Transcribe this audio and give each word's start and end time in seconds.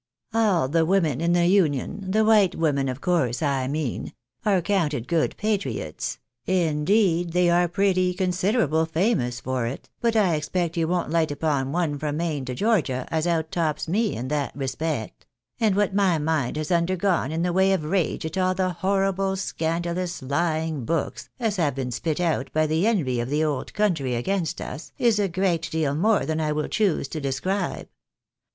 "All 0.33 0.67
the 0.67 0.83
women 0.83 1.21
in 1.21 1.33
the 1.33 1.45
Union— 1.45 2.03
the 2.09 2.25
Avhite 2.25 2.55
women, 2.55 2.89
of 2.89 3.01
course, 3.01 3.43
I 3.43 3.67
mean— 3.67 4.13
are 4.47 4.59
counted 4.59 5.07
good 5.07 5.37
patriots; 5.37 6.17
indeed, 6.47 7.33
they 7.33 7.51
are 7.51 7.67
pretty 7.67 8.15
considerable 8.15 8.87
famous 8.87 9.39
for 9.39 9.67
it; 9.67 9.89
but 10.01 10.15
I 10.15 10.33
expect 10.33 10.73
that 10.73 10.79
you 10.79 10.87
won't 10.87 11.11
light^ 11.11 11.29
u'pon 11.29 11.71
one 11.71 11.99
from 11.99 12.17
Maine 12.17 12.45
to 12.45 12.55
Georgia, 12.55 13.07
as 13.11 13.27
out 13.27 13.51
tops 13.51 13.87
me 13.87 14.15
in 14.15 14.29
that 14.29 14.55
respect; 14.55 15.27
and 15.59 15.75
what 15.75 15.93
my 15.93 16.17
mind 16.17 16.57
has 16.57 16.71
undergone 16.71 17.31
in 17.31 17.43
the 17.43 17.53
way 17.53 17.71
of 17.71 17.83
rage 17.85 18.25
at 18.25 18.39
all 18.39 18.55
the 18.55 18.71
horrible, 18.71 19.35
scandalous, 19.35 20.23
lying 20.23 20.83
books, 20.83 21.29
as 21.39 21.57
have 21.57 21.75
been 21.75 21.91
spit 21.91 22.19
out 22.19 22.51
by 22.53 22.65
the 22.65 22.87
envy 22.87 23.19
of 23.19 23.29
the 23.29 23.43
old 23.43 23.71
country 23.75 24.15
against 24.15 24.61
us, 24.61 24.91
is 24.97 25.19
a 25.19 25.27
great 25.27 25.69
deal 25.69 25.93
more 25.93 26.25
than 26.25 26.41
I 26.41 26.53
will 26.53 26.67
choose 26.69 27.07
to 27.09 27.21
describe. 27.21 27.87